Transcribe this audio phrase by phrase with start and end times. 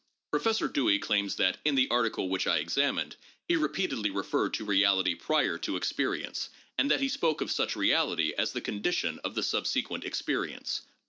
[0.31, 3.17] Professor Dewey claims that, in the article which I examined,
[3.47, 8.33] he repeatedly referred to reality prior to experience, and that he spoke of such reality
[8.35, 10.81] as the condition of the subsequent experience.